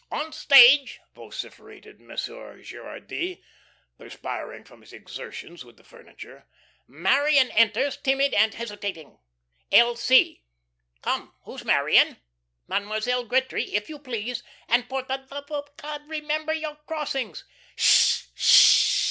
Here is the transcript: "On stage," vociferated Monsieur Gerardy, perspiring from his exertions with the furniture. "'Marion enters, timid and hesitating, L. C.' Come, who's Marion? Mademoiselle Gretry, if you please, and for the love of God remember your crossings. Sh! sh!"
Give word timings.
"On 0.11 0.33
stage," 0.33 0.99
vociferated 1.13 2.01
Monsieur 2.01 2.59
Gerardy, 2.63 3.43
perspiring 3.99 4.63
from 4.63 4.81
his 4.81 4.93
exertions 4.93 5.63
with 5.63 5.77
the 5.77 5.83
furniture. 5.83 6.47
"'Marion 6.87 7.51
enters, 7.51 7.97
timid 7.97 8.33
and 8.33 8.55
hesitating, 8.55 9.19
L. 9.71 9.95
C.' 9.95 10.43
Come, 11.03 11.35
who's 11.43 11.63
Marion? 11.63 12.17
Mademoiselle 12.67 13.25
Gretry, 13.25 13.75
if 13.75 13.89
you 13.89 13.99
please, 13.99 14.41
and 14.67 14.89
for 14.89 15.03
the 15.03 15.23
love 15.29 15.51
of 15.51 15.77
God 15.77 16.09
remember 16.09 16.51
your 16.51 16.77
crossings. 16.87 17.43
Sh! 17.75 18.23
sh!" 18.33 18.97